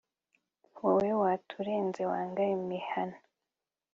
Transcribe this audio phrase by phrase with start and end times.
[0.81, 3.17] wowe watureze wanga imihana